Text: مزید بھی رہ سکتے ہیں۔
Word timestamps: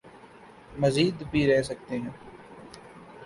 مزید 0.79 1.23
بھی 1.31 1.41
رہ 1.47 1.61
سکتے 1.61 1.97
ہیں۔ 1.99 2.09